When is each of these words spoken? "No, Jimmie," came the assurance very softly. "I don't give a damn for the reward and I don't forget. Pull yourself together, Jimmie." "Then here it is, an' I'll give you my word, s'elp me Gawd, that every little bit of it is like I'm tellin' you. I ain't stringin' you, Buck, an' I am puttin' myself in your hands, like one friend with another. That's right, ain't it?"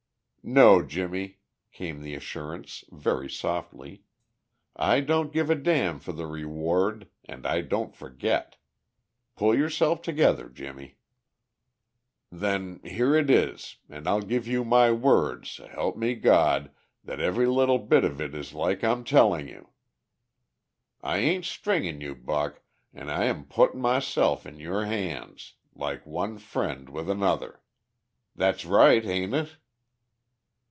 "No, 0.43 0.81
Jimmie," 0.81 1.37
came 1.71 2.01
the 2.01 2.15
assurance 2.15 2.83
very 2.89 3.29
softly. 3.29 4.05
"I 4.75 4.99
don't 4.99 5.31
give 5.31 5.51
a 5.51 5.55
damn 5.55 5.99
for 5.99 6.13
the 6.13 6.25
reward 6.25 7.07
and 7.25 7.45
I 7.45 7.61
don't 7.61 7.95
forget. 7.95 8.55
Pull 9.35 9.53
yourself 9.55 10.01
together, 10.01 10.49
Jimmie." 10.49 10.97
"Then 12.31 12.79
here 12.83 13.13
it 13.15 13.29
is, 13.29 13.77
an' 13.87 14.07
I'll 14.07 14.23
give 14.23 14.47
you 14.47 14.65
my 14.65 14.91
word, 14.91 15.45
s'elp 15.45 15.95
me 15.95 16.15
Gawd, 16.15 16.71
that 17.03 17.19
every 17.21 17.45
little 17.45 17.77
bit 17.77 18.03
of 18.03 18.19
it 18.19 18.33
is 18.33 18.51
like 18.55 18.83
I'm 18.83 19.03
tellin' 19.03 19.47
you. 19.47 19.69
I 21.03 21.19
ain't 21.19 21.45
stringin' 21.45 22.01
you, 22.01 22.15
Buck, 22.15 22.61
an' 22.95 23.11
I 23.11 23.25
am 23.25 23.45
puttin' 23.45 23.79
myself 23.79 24.47
in 24.47 24.57
your 24.59 24.85
hands, 24.85 25.53
like 25.75 26.03
one 26.07 26.39
friend 26.39 26.89
with 26.89 27.07
another. 27.11 27.61
That's 28.35 28.65
right, 28.65 29.05
ain't 29.05 29.35
it?" 29.35 29.57